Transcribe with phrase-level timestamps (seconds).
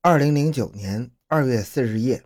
[0.00, 2.22] 二零零九年二月四日夜，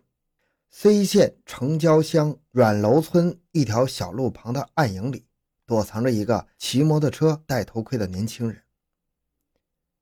[0.71, 5.25] 睢县城郊乡阮楼村一条小路旁的暗影里，
[5.65, 8.61] 躲藏着一个骑摩托车、戴头盔的年轻人。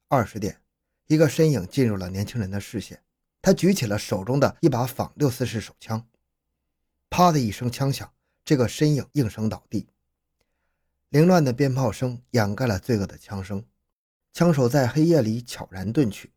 [0.10, 0.60] 二十点，
[1.08, 3.02] 一个身影进入了年轻人的视线，
[3.42, 6.06] 他举起了手中的一把仿六四式手枪。
[7.10, 8.12] 啪的一声枪响，
[8.44, 9.88] 这个身影应声倒地。
[11.08, 13.64] 凌乱的鞭炮声掩盖了罪恶的枪声，
[14.34, 16.34] 枪手在黑夜里悄然遁去。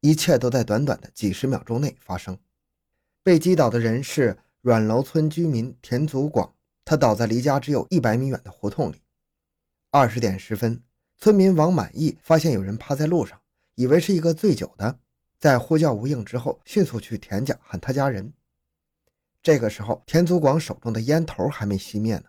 [0.00, 2.38] 一切都在短短的几十秒钟内发生。
[3.22, 6.54] 被击倒的人是阮楼村居民田祖广，
[6.84, 9.02] 他倒在离家只有一百米远的胡同里。
[9.90, 10.82] 二十点十分，
[11.16, 13.40] 村民王满意发现有人趴在路上，
[13.74, 14.98] 以为是一个醉酒的，
[15.38, 18.32] 在呼叫无应之后，迅速去田家喊他家人。
[19.42, 22.24] 这个时候，田祖广手中的烟头还没熄灭呢。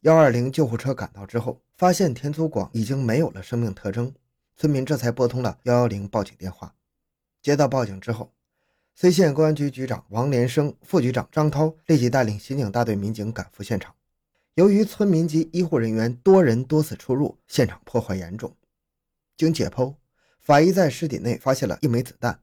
[0.00, 4.14] 幺二零救护车赶到之后，发现田祖广已经没有了生命特征。
[4.56, 6.74] 村民这才拨通了幺幺零报警电话。
[7.42, 8.32] 接到报警之后，
[8.98, 13.94] 睢县公安局局长王连生、副局长张涛立即带领刑警大队民警赶赴现场。
[14.54, 18.54] 由于村民及医护人员多人多次出入，现场破坏严重。
[19.38, 19.94] 经解剖，
[20.38, 22.42] 法医在尸体内发现了一枚子弹。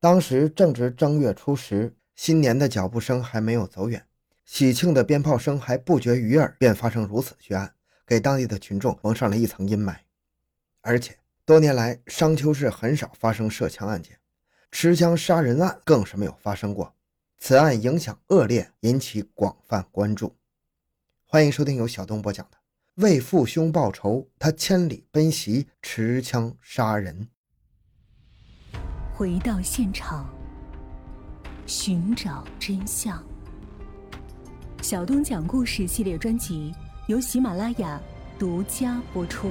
[0.00, 4.04] 当时正值正月初十，新年的脚步声还没有走远，
[4.44, 9.94] 喜庆的鞭炮声还不绝于耳，便发生如此血案，给当地的群众蒙上了一层阴霾，
[10.80, 11.18] 而且。
[11.46, 14.18] 多年来，商丘市很少发生涉枪案件，
[14.70, 16.94] 持枪杀人案更是没有发生过。
[17.36, 20.34] 此案影响恶劣，引起广泛关注。
[21.26, 22.56] 欢迎收听由小东播讲的
[23.02, 27.28] 《为父兄报仇》，他千里奔袭，持枪杀人。
[29.12, 30.26] 回到现场，
[31.66, 33.22] 寻找真相。
[34.80, 36.74] 小东讲故事系列专辑
[37.06, 38.00] 由喜马拉雅
[38.38, 39.50] 独家播出。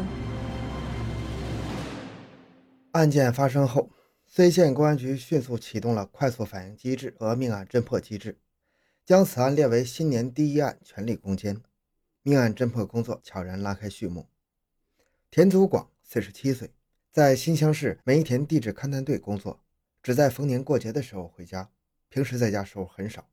[2.94, 3.90] 案件发生后，
[4.32, 8.38] 睢县公安局迅速启动了快速反应机制和命案侦破机制，
[9.04, 11.60] 将此案列为新年第一案，全力攻坚。
[12.22, 14.28] 命案侦破工作悄然拉开序幕。
[15.32, 16.70] 田祖广，四十七岁，
[17.12, 19.60] 在新乡市梅田地质勘探队工作，
[20.04, 21.72] 只在逢年过节的时候回家，
[22.10, 23.28] 平时在家时候很少。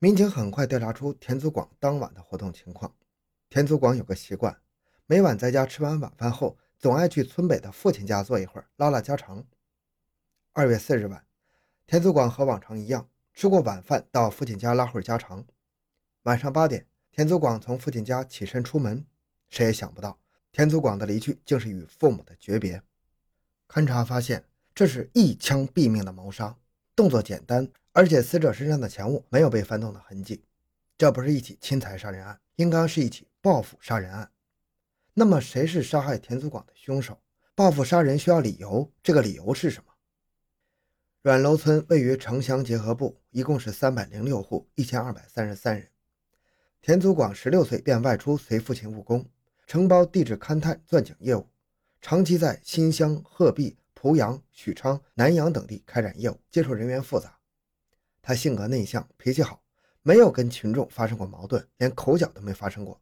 [0.00, 2.96] 民警很快调查出田祖广当晚的活动情况。
[3.48, 4.58] 田祖广有个习惯，
[5.06, 6.58] 每晚在家吃完晚饭后。
[6.80, 9.44] 总爱去村北的父亲家坐一会儿，拉拉家常。
[10.54, 11.26] 二月四日晚，
[11.86, 15.44] 田祖广和往常一样吃过晚饭，到父亲家拉会儿家常。
[16.22, 19.04] 晚上八点，田祖广从父亲家起身出门，
[19.50, 20.18] 谁也想不到，
[20.52, 22.82] 田祖广的离去竟是与父母的诀别。
[23.68, 26.56] 勘查发现，这是一枪毙命的谋杀，
[26.96, 30.42] 动作简单，而且死者身上的钱物没有被翻动的痕迹。
[30.96, 34.30] 这不是一起侵财杀人案，应该是一起报复杀人案。
[35.14, 37.18] 那么，谁是杀害田祖广的凶手？
[37.54, 39.92] 报复杀人需要理由，这个理由是什么？
[41.22, 45.88] 阮楼村位于城乡结合部，一共是三百零六户，一千二百三十三人。
[46.80, 49.28] 田祖广十六岁便外出随父亲务工，
[49.66, 51.46] 承包地质勘探、钻井业务，
[52.00, 57.36] 长期在新乡、鹤壁、濮阳、许昌、南阳等地开展业务，接触人员复杂。
[58.22, 59.60] 他性格内向，脾气好，
[60.02, 62.98] 没有跟群众发生过矛盾，连口角都没发生过。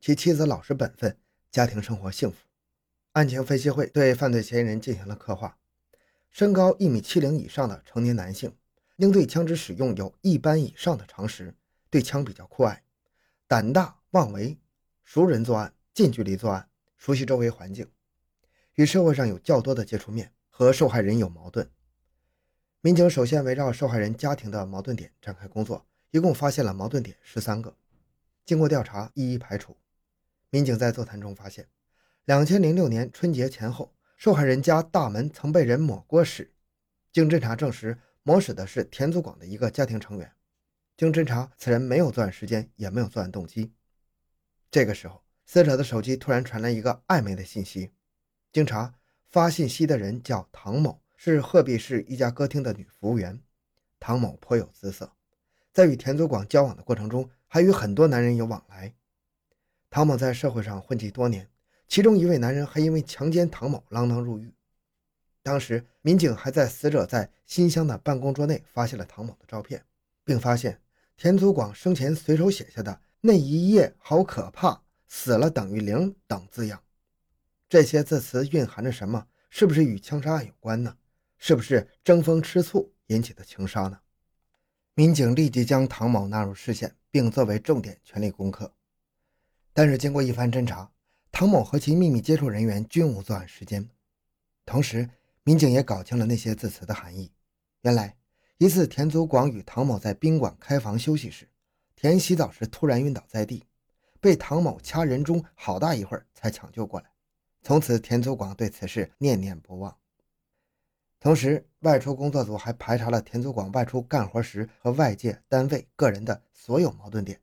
[0.00, 1.18] 其妻子老实本分。
[1.50, 2.36] 家庭生活幸福。
[3.12, 5.58] 案情分析会对犯罪嫌疑人进行了刻画：
[6.30, 8.56] 身高一米七零以上的成年男性，
[8.96, 11.52] 应对枪支使用有一般以上的常识，
[11.90, 12.82] 对枪比较酷爱，
[13.46, 14.56] 胆大妄为，
[15.02, 17.86] 熟人作案，近距离作案，熟悉周围环境，
[18.76, 21.68] 与社会上有较多的接触面，和受害人有矛盾。
[22.80, 27.76] 民警首先围绕受害人家庭的矛盾点展开工作，一共发现了矛盾点十三个，
[28.46, 29.76] 经过调查一一排除。
[30.50, 31.68] 民警在座谈中发现，
[32.24, 36.52] 两千零六年春节前后，受害人家大门曾被人抹过屎。
[37.12, 40.32] 经侦查证实，抹屎的是田祖广的一个家庭成员。
[40.96, 43.72] 经侦查，此人没有作案时间，也没有作案动机。
[44.72, 47.92] 这个时候，死者的手机突然传来一个暧昧的信息。
[48.52, 48.92] 经查，
[49.28, 53.40] 发信息的人叫唐某，是鹤壁市一家歌厅的女服务员。
[54.00, 55.12] 唐某颇有姿色，
[55.72, 58.92] 在与田祖广交往的过程中，还与很多男人有往来。
[59.90, 61.48] 唐某在社会上混迹多年，
[61.88, 64.54] 其中一位男人还因为强奸唐某锒铛入狱。
[65.42, 69.84] 当时，民警还在死者在新乡的办公桌内发现了唐某的照片，
[70.24, 70.80] 并发现
[71.16, 76.80] 田祖广生前随手写下的“那一夜好可怕，死了等于零”等字样。
[77.68, 79.26] 这些字词蕴含着什么？
[79.48, 80.96] 是不是与枪杀案有关呢？
[81.36, 83.98] 是不是争风吃醋引起的情杀呢？
[84.94, 88.72] 民警立即将唐某纳入视线，并作为重点全力攻克。
[89.72, 90.90] 但是经过一番侦查，
[91.32, 93.88] 唐某和其秘密接触人员均无作案时间。
[94.66, 95.08] 同时，
[95.44, 97.32] 民警也搞清了那些字词的含义。
[97.82, 98.16] 原来，
[98.58, 101.48] 一次田祖广与唐某在宾馆开房休息时，
[101.96, 103.64] 田洗澡时突然晕倒在地，
[104.20, 107.10] 被唐某掐人中好大一会儿才抢救过来。
[107.62, 109.96] 从此，田祖广对此事念念不忘。
[111.20, 117.40] 同时，外出工作组还排查了田祖广外出干活时和外界、单位、个人的所有矛盾点。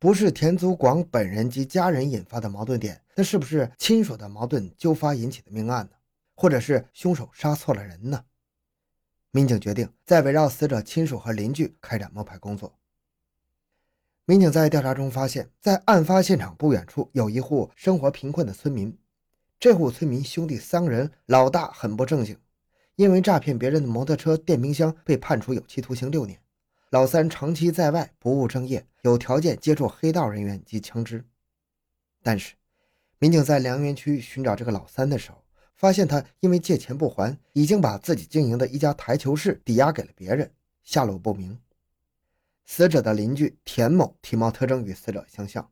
[0.00, 5.90] 不是田祖广本人及家人引发的矛盾点，那是不是亲属的矛盾纠发引起的命案呢？
[6.34, 8.24] 或者是凶手杀错了人呢？
[9.30, 12.74] 民警决定在围绕死者亲属和邻居开展摸排工作。
[14.24, 18.96] 民警在调查中发现，在案发现场不远处有一户生活贫困的村民。
[19.58, 22.34] 这户村民兄弟三个人，老大很不正经，
[22.96, 26.38] 因为诈骗别人的摩托车、电冰箱被判处有期徒刑六年；
[26.90, 31.24] 老三长期在外不务正业，有条件接触黑道人员及枪支。
[32.20, 32.54] 但是，
[33.20, 35.44] 民警在梁园区寻找这个老三的时候，
[35.76, 40.52] 发现他因为借钱不还，已经把自己经营的一家台球室抵押给了别人，
[40.82, 41.56] 下落不明。
[42.66, 45.70] 死者的邻居田某体貌特征与死者相像，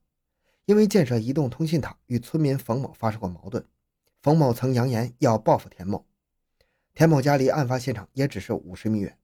[0.66, 3.64] 因为建设移动通信塔与村民冯某发生过矛盾，
[4.22, 6.06] 冯某曾扬言要报复田某。
[6.94, 9.18] 田某家离案发现场也只是五十米远，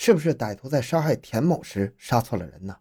[0.00, 2.78] 是不是歹徒在杀害田某时杀错了人呢？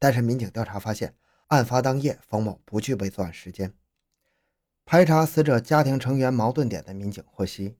[0.00, 1.14] 但是民警调查发现，
[1.46, 3.72] 案发当夜冯某不具备作案时间。
[4.84, 7.76] 排查死者家庭成员矛盾点的民警获悉，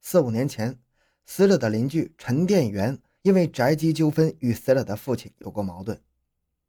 [0.00, 0.78] 四五年前，
[1.24, 6.00] 死者的邻居陈店元因为宅基纠纷与死者的父亲有过矛盾，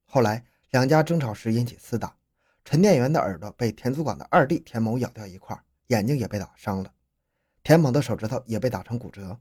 [0.05, 2.17] 后来两家争吵时引起厮打，
[2.65, 5.55] 陈店元的耳朵被田祖广的二弟田某咬掉一块，
[5.89, 6.91] 眼睛也被打伤了，
[7.61, 9.39] 田某的手指头也被打成骨折。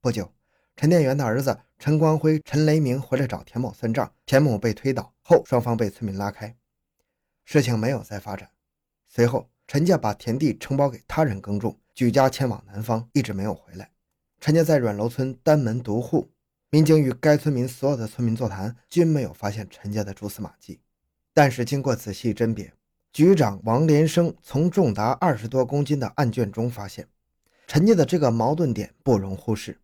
[0.00, 0.32] 不久，
[0.76, 6.54] 陈店元的儿子陈光辉、陈雷明回来找田某算账，田某被推倒后，双方被村民拉开，
[7.44, 8.48] 事情没有再发展。
[9.08, 9.48] 随后。
[9.68, 13.90] 陈家把田地承包给他人耕种，举家迁往南方，一直没有回来。
[14.38, 16.30] 陈家在阮楼村单门独户，
[16.70, 20.78] 民警与该村民所有的村民座谈，均没有发现陈家的蛛丝马迹。
[21.34, 22.72] 但是经过仔细甄别，
[23.12, 27.08] 局长王连生从重达二十多公斤的案卷中发现，
[27.66, 29.76] 陈家的这个矛盾点不容忽视。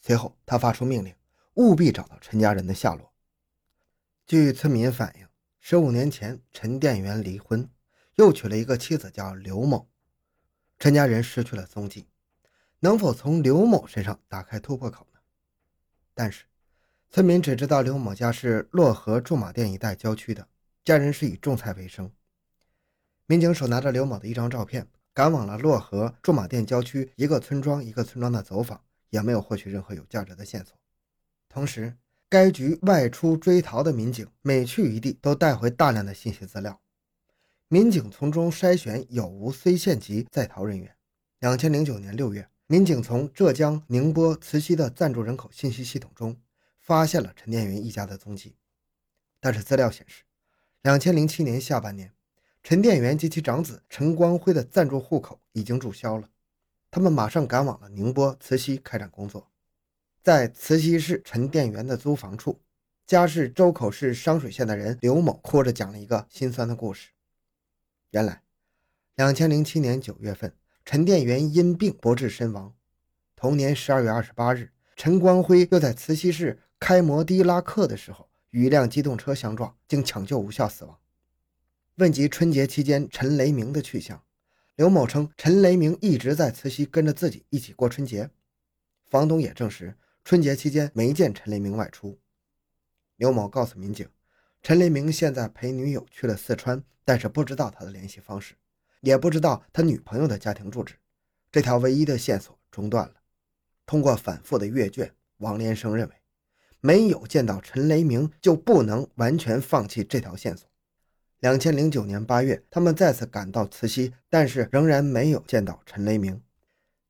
[0.00, 1.14] 随后，他发出命令，
[1.54, 3.12] 务必找到陈家人的下落。
[4.26, 5.28] 据村民反映，
[5.60, 7.68] 十五年前，陈店员离婚。
[8.16, 9.88] 又娶了一个妻子，叫刘某。
[10.78, 12.06] 陈家人失去了踪迹，
[12.80, 15.20] 能否从刘某身上打开突破口呢？
[16.12, 16.44] 但是，
[17.08, 20.46] 村民只知道刘某家是漯河驻马店一带郊区的，
[20.84, 22.10] 家人是以种菜为生。
[23.24, 30.76] 民警手拿着刘某的一张照片，赶往了漯河驻马店郊区一个村庄一个村庄的走访，也没有获取任何有价值的线索。
[31.48, 31.96] 同时，
[32.28, 36.80] 该局外出追逃的民警每去一地都带回大量的信息资料。
[37.68, 40.96] 民警从中筛选有无 C 县级在逃人员。
[41.40, 46.36] 两千零九年六月，民警从浙江宁波慈溪的暂住人口信息系统中
[46.78, 48.54] 发现了陈殿云一家的踪迹。
[49.40, 50.22] 但是资料显示，
[50.82, 52.12] 两千零七年下半年，
[52.62, 56.28] 陈殿元及其长子陈光辉的暂住户口已经注销了。
[56.90, 59.48] 他们马上赶往了宁波慈溪开展工作。
[60.22, 62.60] 在慈溪市陈殿元的租房处，
[63.06, 67.10] 家是周口市商水县的人刘某哭着讲了一个心酸的故事。
[68.10, 68.42] 原来，
[69.14, 70.52] 两千零七年九月份，
[70.84, 72.74] 陈殿元因病不治身亡。
[73.36, 80.98] 同年十二月二十八日，陈光辉又在慈溪市开摩的拉客的时候，与一辆机动车相撞，经抢救无效死亡。
[81.96, 84.22] 问及春节期间陈雷明的去向，
[84.80, 88.30] 刘某称陈雷明一直在慈溪跟着自己一起过春节。
[89.10, 89.94] 房东也证实，
[90.24, 92.18] 春节期间没见陈雷明外出。
[93.16, 94.08] 刘某告诉民警。
[94.62, 98.54] 陈雷明现在陪女友去了四川，但是不知道他的联系方式，
[99.02, 100.94] 也不知道他女朋友的家庭住址，
[101.52, 103.16] 这条唯一的线索中断了。
[103.84, 106.14] 通过反复的阅卷，王连生认为，
[106.80, 110.69] 没有见到陈雷明就不能完全放弃这条线索。
[111.40, 116.42] 两千零九年八月，他们再次赶到慈溪，但是仍然没有见到陈雷明。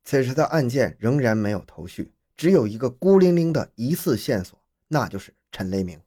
[0.05, 4.57] 此时的案件仍然没有头绪，只有一个孤零零的疑似线索，
[4.87, 5.99] 那就是陈雷明。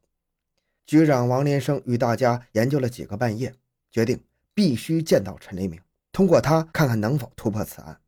[0.87, 3.55] 局长王连生与大家研究了几个半夜，
[3.91, 5.79] 决定必须见到陈雷明，
[6.11, 8.01] 通过他看看能否突破此案。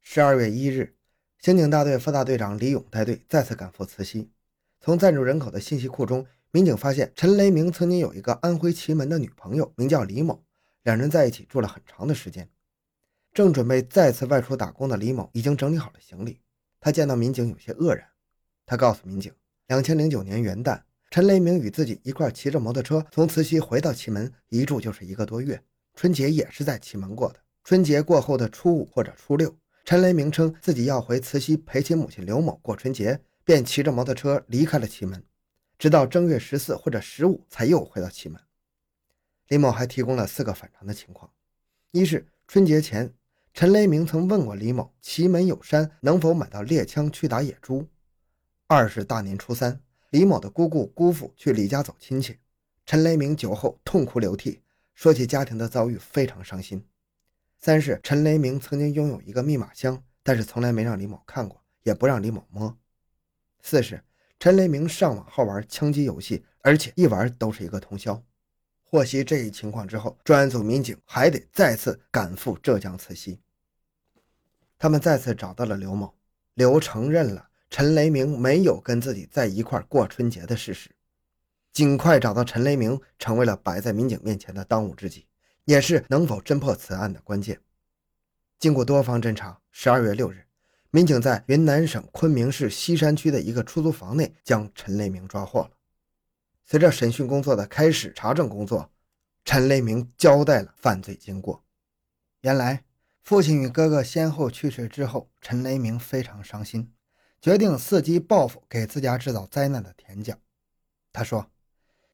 [0.00, 0.96] 十二月一日，
[1.38, 4.28] 刑警大队副大队长李勇带队再次赶赴慈溪。
[4.80, 10.44] 从暂住人口的信息库中，民警发现陈雷明曾经有一个安徽祁门的女朋友，名叫李某，
[10.82, 12.46] 两人在一起住了很长的时间。
[13.32, 16.38] 正准备再次外出打工的李某已经整理好了行李，
[16.78, 18.06] 他见到民警有些愕然。
[18.66, 19.32] 他告诉民警，
[19.68, 20.78] 两千零九年元旦。
[21.10, 25.58] 陈雷明与自己一块骑着摩托车从慈溪回到祁门，一住就是一个多月。
[25.94, 27.40] 春节也是在祁门过的。
[27.64, 29.56] 春节过后的初五或者初六，
[29.86, 35.22] 陈雷明称自己要回慈溪陪其母亲刘某过春节，便骑着摩托车离开了祁门，
[35.82, 38.40] 直到正月十四或者十五才又回到祁门。
[39.48, 41.28] 李某还提供了四个反常的情况：
[41.90, 43.12] 一是春节前，
[43.52, 47.88] 陈雷明曾问过李某祁门有山，能否买到猎枪去打野猪；
[48.68, 52.38] 二是大年初三，李某的姑姑姑父去李家走亲戚，
[52.86, 54.62] 陈雷明酒后痛哭流涕，
[54.94, 56.86] 说起家庭的遭遇非常伤心。
[57.58, 62.78] 三是陈雷明曾经拥有一个密码箱，但是从来没让李某看过，也不让李某摸。
[63.62, 64.00] 四是
[64.42, 68.20] 陈雷明上网好玩枪击游戏，而且一玩都是一个通宵。
[68.82, 73.38] 获悉这一情况之后，专案组民警还得再次赶赴浙江慈溪。
[74.80, 76.12] 他们再次找到了刘某，
[76.54, 80.90] 刘承认了陈雷明没有跟自己在一块过春节的事实。
[81.72, 85.24] 尽快找到陈雷明，成为了摆在民警面前的当务之急。
[85.66, 87.60] 也是能否侦破此案的关键。
[88.58, 90.44] 经过多方侦查，十二月六日，
[90.94, 95.70] 民警在云南省昆明市西山区的一个出租房内将陈雷明抓获了。
[96.66, 98.90] 随着审讯工作的开始，查证工作，
[99.42, 101.64] 陈雷明交代了犯罪经过。
[102.42, 102.84] 原来，
[103.22, 106.92] 父亲与哥哥先后去世之后，陈雷明非常伤心，
[107.40, 110.36] 决定伺机报复给自家制造灾难的田家。
[111.10, 111.46] 他说：“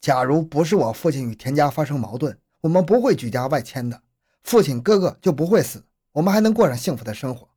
[0.01, 4.03] 假如不是我父亲与田家发生矛盾。”我们不会举家外迁的，
[4.45, 7.48] 父亲哥哥就不会死，我们还能过上幸福的生活。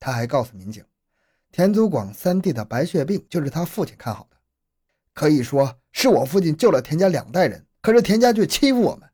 [0.00, 0.82] 他还告诉民警，
[1.52, 4.36] 田祖广三弟的白血病就是他父亲看好的，
[5.12, 9.08] 可以说是我父亲救了田家两代人，可是田家却欺负我们。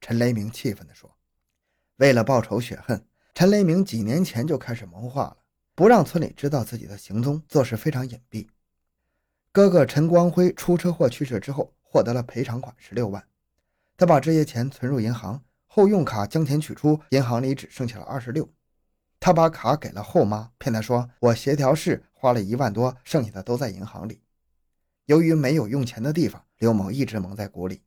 [0.00, 1.10] 陈雷明气愤地说
[1.96, 3.04] ：“为了报仇雪恨，
[3.34, 5.38] 陈雷明几年前就开始谋划了，
[5.74, 8.46] 不让村里知道自己的行踪，做事非常隐蔽。
[9.50, 13.24] 哥哥陈光辉出车祸去世之后，获得了赔偿款十六万。”
[13.96, 18.48] 他把这些钱存入银行后，用卡将钱取出，银行里只剩下了二十六。
[19.28, 24.22] 他把卡给了后妈，骗她说：“我协调室花了一万多，剩下的都在银行里。”
[25.04, 27.82] 由于没有用钱的地方，刘某一直蒙在鼓里。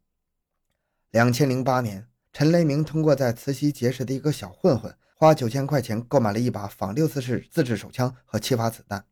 [1.09, 9.03] 两千零八年，陈雷明通过在慈溪结识的一个小混混，花九千块钱购买了一把仿六四式自制手枪和七发子弹。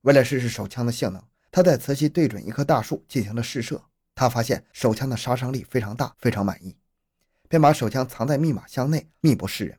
[0.00, 1.22] 为了试试手枪的性能，
[1.52, 3.80] 他在慈溪对准一棵大树进行了试射。
[4.16, 6.76] 他发现手枪的杀伤力非常大，非常满意，
[7.48, 9.78] 便把手枪藏在密码箱内，密不示人。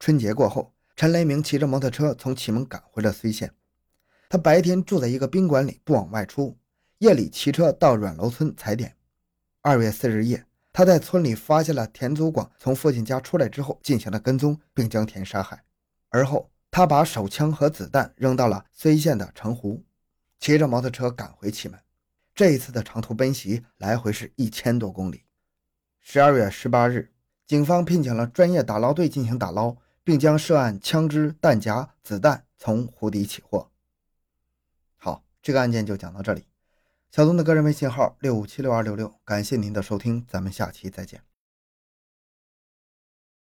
[0.00, 3.54] 春节过后，陈雷明骑着摩托车从祁门赶回了睢县。
[4.28, 6.58] 他白天住在一个宾馆里，不往外出，
[6.98, 8.96] 夜里骑车到阮楼村踩点。
[9.62, 15.62] 二月四日夜，他在村里发现了田祖广从父亲家出来之后，进行了跟踪，并将田杀害。
[16.08, 19.84] 而后，他把手枪和子弹扔到了睢县的城湖，
[20.40, 21.78] 骑着摩托车赶回祁门。
[22.34, 25.22] 这一次的长途奔袭，来回是一千多公里。
[26.00, 27.12] 十二月十八日，
[27.46, 29.76] 警方聘请了专业打捞队进行打捞，
[30.08, 33.70] 并将涉案枪支、弹夹、子弹从湖底起获。
[34.96, 36.46] 好，这个案件就讲到这里。
[37.10, 41.27] 小东的个人微信号六五七六二六六，感谢您的收听，咱们下期再见。